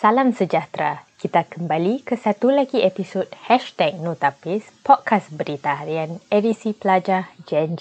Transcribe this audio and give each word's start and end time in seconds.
Salam 0.00 0.32
sejahtera. 0.32 1.04
Kita 1.20 1.44
kembali 1.44 2.00
ke 2.00 2.16
satu 2.16 2.48
lagi 2.48 2.80
episod 2.80 3.28
Hashtag 3.36 4.00
Notapis 4.00 4.64
Podcast 4.80 5.28
Berita 5.28 5.76
Harian 5.76 6.24
edisi 6.32 6.72
pelajar 6.72 7.28
Gen. 7.44 7.76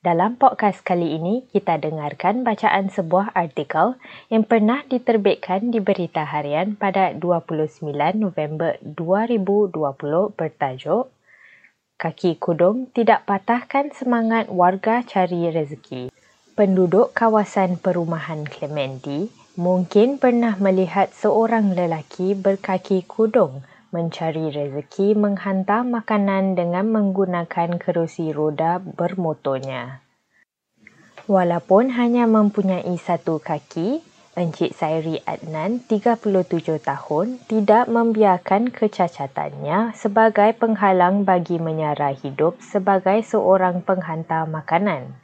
Dalam 0.00 0.40
podcast 0.40 0.80
kali 0.80 1.20
ini, 1.20 1.44
kita 1.52 1.76
dengarkan 1.84 2.48
bacaan 2.48 2.88
sebuah 2.88 3.36
artikel 3.36 4.00
yang 4.32 4.48
pernah 4.48 4.80
diterbitkan 4.88 5.68
di 5.68 5.84
Berita 5.84 6.24
Harian 6.24 6.80
pada 6.80 7.12
29 7.12 7.84
November 8.16 8.80
2020 8.80 10.32
bertajuk 10.32 11.12
Kaki 12.00 12.40
Kudung 12.40 12.88
Tidak 12.96 13.28
Patahkan 13.28 13.92
Semangat 13.92 14.48
Warga 14.48 15.04
Cari 15.04 15.52
Rezeki. 15.52 16.08
Penduduk 16.56 17.12
kawasan 17.12 17.76
perumahan 17.76 18.48
Clementi 18.48 19.47
Mungkin 19.58 20.22
pernah 20.22 20.54
melihat 20.62 21.10
seorang 21.10 21.74
lelaki 21.74 22.38
berkaki 22.38 23.02
kudung 23.02 23.66
mencari 23.90 24.54
rezeki 24.54 25.18
menghantar 25.18 25.82
makanan 25.82 26.54
dengan 26.54 26.86
menggunakan 26.94 27.74
kerusi 27.82 28.30
roda 28.30 28.78
bermotornya. 28.78 29.98
Walaupun 31.26 31.90
hanya 31.90 32.30
mempunyai 32.30 32.94
satu 33.02 33.42
kaki, 33.42 33.98
Encik 34.38 34.78
Sairi 34.78 35.18
Adnan, 35.26 35.82
37 35.90 36.78
tahun, 36.78 37.42
tidak 37.50 37.90
membiarkan 37.90 38.70
kecacatannya 38.70 39.90
sebagai 39.98 40.54
penghalang 40.54 41.26
bagi 41.26 41.58
menyara 41.58 42.14
hidup 42.14 42.62
sebagai 42.62 43.26
seorang 43.26 43.82
penghantar 43.82 44.46
makanan. 44.46 45.18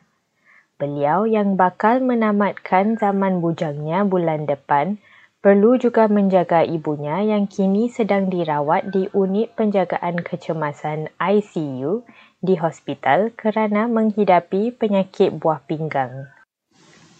Beliau 0.74 1.22
yang 1.22 1.54
bakal 1.54 2.02
menamatkan 2.02 2.98
zaman 2.98 3.38
bujangnya 3.38 4.02
bulan 4.02 4.42
depan 4.42 4.98
perlu 5.38 5.78
juga 5.78 6.10
menjaga 6.10 6.66
ibunya 6.66 7.22
yang 7.22 7.46
kini 7.46 7.86
sedang 7.86 8.26
dirawat 8.26 8.90
di 8.90 9.06
unit 9.14 9.54
penjagaan 9.54 10.18
kecemasan 10.18 11.14
ICU 11.20 12.02
di 12.42 12.58
hospital 12.58 13.30
kerana 13.38 13.86
menghidapi 13.86 14.74
penyakit 14.74 15.36
buah 15.38 15.62
pinggang. 15.62 16.26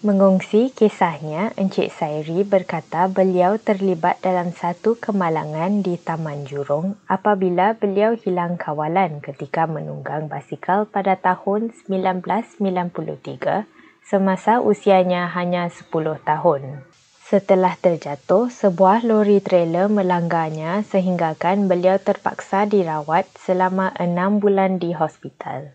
Mengongsi 0.04 0.68
kisahnya, 0.68 1.56
Encik 1.56 1.88
Sairi 1.88 2.44
berkata 2.44 3.08
beliau 3.08 3.56
terlibat 3.56 4.20
dalam 4.20 4.52
satu 4.52 5.00
kemalangan 5.00 5.80
di 5.80 5.96
Taman 5.96 6.44
Jurong 6.44 7.00
apabila 7.08 7.72
beliau 7.72 8.12
hilang 8.12 8.60
kawalan 8.60 9.24
ketika 9.24 9.64
menunggang 9.64 10.28
basikal 10.28 10.84
pada 10.84 11.16
tahun 11.16 11.72
1993 11.88 13.64
semasa 14.04 14.60
usianya 14.60 15.24
hanya 15.32 15.72
10 15.72 15.88
tahun. 16.20 16.84
Setelah 17.24 17.72
terjatuh, 17.80 18.52
sebuah 18.52 19.08
lori 19.08 19.40
trailer 19.40 19.88
melanggarnya 19.88 20.84
sehinggakan 20.84 21.64
beliau 21.64 21.96
terpaksa 21.96 22.68
dirawat 22.68 23.24
selama 23.40 23.88
enam 23.96 24.36
bulan 24.36 24.76
di 24.76 24.92
hospital. 24.92 25.72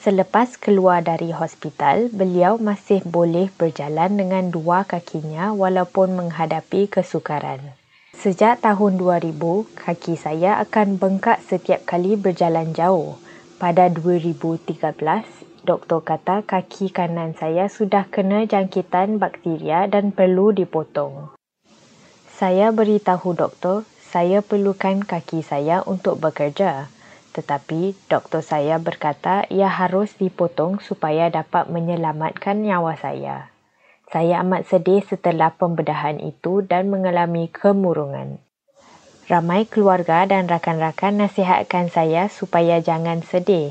Selepas 0.00 0.56
keluar 0.56 1.04
dari 1.04 1.28
hospital, 1.28 2.08
beliau 2.08 2.56
masih 2.56 3.04
boleh 3.04 3.52
berjalan 3.52 4.16
dengan 4.16 4.48
dua 4.48 4.88
kakinya 4.88 5.52
walaupun 5.52 6.16
menghadapi 6.16 6.88
kesukaran. 6.88 7.76
Sejak 8.16 8.64
tahun 8.64 8.96
2000, 8.96 9.36
kaki 9.76 10.16
saya 10.16 10.56
akan 10.64 10.96
bengkak 10.96 11.44
setiap 11.44 11.84
kali 11.84 12.16
berjalan 12.16 12.72
jauh. 12.72 13.20
Pada 13.60 13.92
2013, 13.92 14.80
doktor 15.68 16.00
kata 16.00 16.48
kaki 16.48 16.88
kanan 16.88 17.36
saya 17.36 17.68
sudah 17.68 18.08
kena 18.08 18.48
jangkitan 18.48 19.20
bakteria 19.20 19.84
dan 19.84 20.16
perlu 20.16 20.48
dipotong. 20.48 21.36
Saya 22.32 22.72
beritahu 22.72 23.36
doktor, 23.36 23.84
saya 24.00 24.40
perlukan 24.40 25.04
kaki 25.04 25.44
saya 25.44 25.84
untuk 25.84 26.24
bekerja. 26.24 26.88
Tetapi 27.30 27.94
doktor 28.10 28.42
saya 28.42 28.82
berkata 28.82 29.46
ia 29.46 29.70
harus 29.70 30.18
dipotong 30.18 30.82
supaya 30.82 31.30
dapat 31.30 31.70
menyelamatkan 31.70 32.58
nyawa 32.58 32.98
saya. 32.98 33.54
Saya 34.10 34.42
amat 34.42 34.66
sedih 34.66 35.06
setelah 35.06 35.54
pembedahan 35.54 36.18
itu 36.18 36.66
dan 36.66 36.90
mengalami 36.90 37.46
kemurungan. 37.46 38.42
Ramai 39.30 39.62
keluarga 39.70 40.26
dan 40.26 40.50
rakan-rakan 40.50 41.22
nasihatkan 41.22 41.86
saya 41.86 42.26
supaya 42.26 42.82
jangan 42.82 43.22
sedih. 43.22 43.70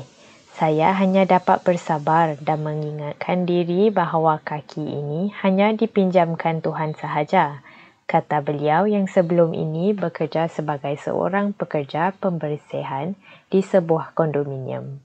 Saya 0.56 0.96
hanya 0.96 1.28
dapat 1.28 1.60
bersabar 1.60 2.40
dan 2.40 2.64
mengingatkan 2.64 3.44
diri 3.44 3.92
bahawa 3.92 4.40
kaki 4.40 4.80
ini 4.80 5.28
hanya 5.44 5.76
dipinjamkan 5.76 6.64
Tuhan 6.64 6.96
sahaja 6.96 7.60
kata 8.10 8.42
beliau 8.42 8.90
yang 8.90 9.06
sebelum 9.06 9.54
ini 9.54 9.94
bekerja 9.94 10.50
sebagai 10.50 10.98
seorang 10.98 11.54
pekerja 11.54 12.10
pembersihan 12.18 13.14
di 13.50 13.60
sebuah 13.60 14.16
kondominium. 14.16 15.02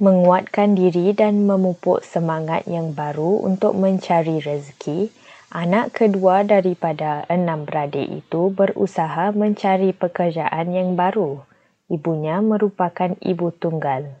Menguatkan 0.00 0.72
diri 0.78 1.12
dan 1.12 1.44
memupuk 1.44 2.00
semangat 2.00 2.64
yang 2.64 2.96
baru 2.96 3.44
untuk 3.44 3.76
mencari 3.76 4.40
rezeki, 4.40 5.12
anak 5.52 5.92
kedua 5.92 6.40
daripada 6.40 7.28
enam 7.28 7.68
beradik 7.68 8.08
itu 8.08 8.48
berusaha 8.48 9.34
mencari 9.36 9.92
pekerjaan 9.92 10.72
yang 10.72 10.96
baru. 10.96 11.44
Ibunya 11.92 12.40
merupakan 12.40 13.12
ibu 13.20 13.52
tunggal. 13.52 14.16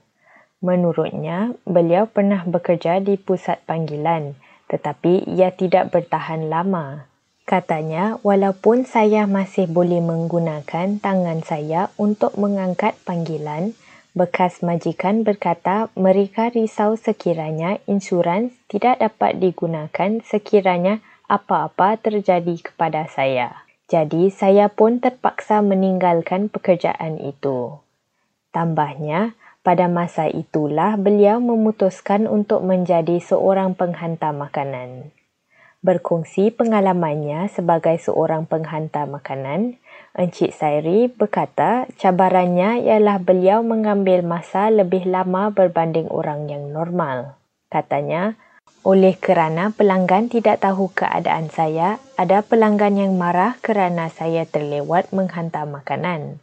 Menurutnya, 0.60 1.56
beliau 1.64 2.04
pernah 2.04 2.44
bekerja 2.44 3.00
di 3.00 3.16
pusat 3.16 3.64
panggilan 3.64 4.36
tetapi 4.70 5.26
ia 5.26 5.50
tidak 5.50 5.90
bertahan 5.90 6.46
lama. 6.46 7.09
Katanya, 7.50 8.14
walaupun 8.22 8.86
saya 8.86 9.26
masih 9.26 9.66
boleh 9.66 9.98
menggunakan 9.98 11.02
tangan 11.02 11.42
saya 11.42 11.90
untuk 11.98 12.38
mengangkat 12.38 12.94
panggilan, 13.02 13.74
bekas 14.14 14.62
majikan 14.62 15.26
berkata 15.26 15.90
mereka 15.98 16.54
risau 16.54 16.94
sekiranya 16.94 17.82
insurans 17.90 18.54
tidak 18.70 19.02
dapat 19.02 19.42
digunakan 19.42 20.22
sekiranya 20.22 21.02
apa-apa 21.26 21.98
terjadi 21.98 22.70
kepada 22.70 23.10
saya. 23.10 23.66
Jadi, 23.90 24.30
saya 24.30 24.70
pun 24.70 25.02
terpaksa 25.02 25.58
meninggalkan 25.58 26.54
pekerjaan 26.54 27.18
itu. 27.18 27.82
Tambahnya, 28.54 29.34
pada 29.66 29.90
masa 29.90 30.30
itulah 30.30 30.94
beliau 30.94 31.42
memutuskan 31.42 32.30
untuk 32.30 32.62
menjadi 32.62 33.18
seorang 33.18 33.74
penghantar 33.74 34.30
makanan 34.30 35.10
berkongsi 35.80 36.52
pengalamannya 36.52 37.48
sebagai 37.48 37.96
seorang 37.96 38.44
penghantar 38.44 39.08
makanan, 39.08 39.80
Encik 40.12 40.52
Sairi 40.52 41.08
berkata 41.08 41.88
cabarannya 41.96 42.84
ialah 42.84 43.22
beliau 43.22 43.64
mengambil 43.64 44.20
masa 44.20 44.68
lebih 44.68 45.08
lama 45.08 45.48
berbanding 45.54 46.10
orang 46.12 46.50
yang 46.50 46.68
normal. 46.74 47.40
Katanya, 47.72 48.36
oleh 48.80 49.16
kerana 49.16 49.72
pelanggan 49.76 50.32
tidak 50.32 50.64
tahu 50.64 50.88
keadaan 50.92 51.52
saya, 51.52 52.00
ada 52.16 52.40
pelanggan 52.40 52.96
yang 52.96 53.12
marah 53.16 53.60
kerana 53.60 54.08
saya 54.08 54.48
terlewat 54.48 55.12
menghantar 55.12 55.68
makanan. 55.68 56.40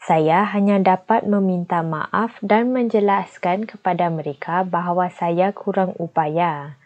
Saya 0.00 0.48
hanya 0.56 0.80
dapat 0.80 1.28
meminta 1.28 1.84
maaf 1.84 2.36
dan 2.40 2.72
menjelaskan 2.72 3.68
kepada 3.68 4.08
mereka 4.08 4.64
bahawa 4.64 5.12
saya 5.12 5.52
kurang 5.52 5.92
upaya. 6.00 6.79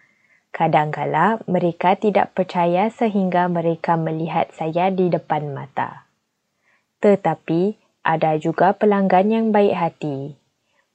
Kadangkala 0.54 1.42
mereka 1.50 1.98
tidak 1.98 2.30
percaya 2.38 2.86
sehingga 2.86 3.50
mereka 3.50 3.98
melihat 3.98 4.54
saya 4.54 4.86
di 4.94 5.10
depan 5.10 5.50
mata. 5.50 6.06
Tetapi 7.02 7.74
ada 8.06 8.38
juga 8.38 8.70
pelanggan 8.70 9.34
yang 9.34 9.46
baik 9.50 9.74
hati. 9.74 10.38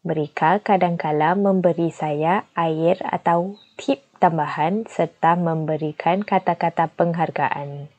Mereka 0.08 0.64
kadangkala 0.64 1.36
memberi 1.36 1.92
saya 1.92 2.48
air 2.56 3.04
atau 3.04 3.60
tip 3.76 4.00
tambahan 4.24 4.88
serta 4.88 5.36
memberikan 5.36 6.24
kata-kata 6.24 6.88
penghargaan. 6.96 7.92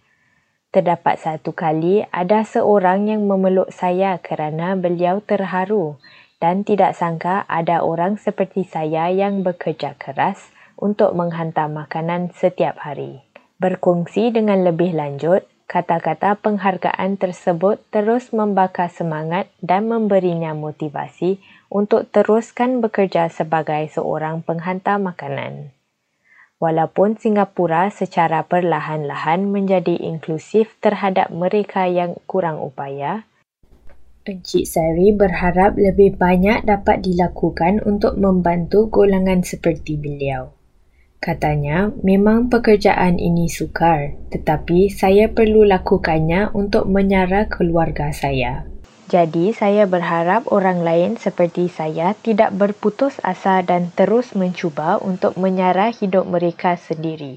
Terdapat 0.72 1.20
satu 1.20 1.52
kali 1.52 2.08
ada 2.08 2.40
seorang 2.40 3.12
yang 3.12 3.28
memeluk 3.28 3.68
saya 3.68 4.16
kerana 4.16 4.80
beliau 4.80 5.20
terharu 5.20 6.00
dan 6.40 6.64
tidak 6.64 6.96
sangka 6.96 7.44
ada 7.52 7.84
orang 7.84 8.16
seperti 8.16 8.64
saya 8.64 9.12
yang 9.12 9.44
bekerja 9.44 9.92
keras 10.00 10.48
untuk 10.80 11.12
menghantar 11.12 11.68
makanan 11.68 12.32
setiap 12.32 12.80
hari. 12.80 13.20
Berkongsi 13.60 14.32
dengan 14.32 14.64
lebih 14.64 14.96
lanjut, 14.96 15.44
kata-kata 15.70 16.40
penghargaan 16.40 17.20
tersebut 17.20 17.78
terus 17.94 18.34
membakar 18.34 18.90
semangat 18.90 19.46
dan 19.62 19.86
memberinya 19.86 20.56
motivasi 20.56 21.38
untuk 21.70 22.10
teruskan 22.10 22.82
bekerja 22.82 23.30
sebagai 23.30 23.86
seorang 23.92 24.42
penghantar 24.42 24.98
makanan. 24.98 25.70
Walaupun 26.60 27.16
Singapura 27.16 27.88
secara 27.88 28.44
perlahan-lahan 28.44 29.48
menjadi 29.48 29.96
inklusif 29.96 30.76
terhadap 30.82 31.32
mereka 31.32 31.88
yang 31.88 32.20
kurang 32.28 32.60
upaya, 32.60 33.24
Encik 34.28 34.68
Sari 34.68 35.16
berharap 35.16 35.80
lebih 35.80 36.20
banyak 36.20 36.68
dapat 36.68 37.00
dilakukan 37.00 37.80
untuk 37.88 38.20
membantu 38.20 38.92
golongan 38.92 39.40
seperti 39.40 39.96
beliau. 39.96 40.59
Katanya, 41.20 41.92
memang 42.00 42.48
pekerjaan 42.48 43.20
ini 43.20 43.52
sukar, 43.52 44.16
tetapi 44.32 44.88
saya 44.88 45.28
perlu 45.28 45.68
lakukannya 45.68 46.48
untuk 46.56 46.88
menyara 46.88 47.44
keluarga 47.44 48.08
saya. 48.08 48.64
Jadi, 49.12 49.52
saya 49.52 49.84
berharap 49.84 50.48
orang 50.48 50.80
lain 50.80 51.20
seperti 51.20 51.68
saya 51.68 52.16
tidak 52.16 52.56
berputus 52.56 53.20
asa 53.20 53.60
dan 53.60 53.92
terus 53.92 54.32
mencuba 54.32 54.96
untuk 54.96 55.36
menyara 55.36 55.92
hidup 55.92 56.24
mereka 56.24 56.80
sendiri. 56.80 57.36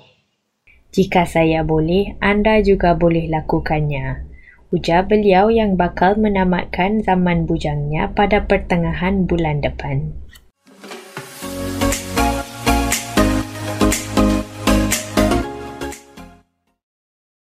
Jika 0.96 1.28
saya 1.28 1.68
boleh, 1.68 2.16
anda 2.24 2.64
juga 2.64 2.96
boleh 2.96 3.28
lakukannya. 3.28 4.32
Ujar 4.72 5.12
beliau 5.12 5.52
yang 5.52 5.76
bakal 5.76 6.16
menamatkan 6.16 7.04
zaman 7.04 7.44
bujangnya 7.44 8.16
pada 8.16 8.48
pertengahan 8.48 9.28
bulan 9.28 9.60
depan. 9.60 10.23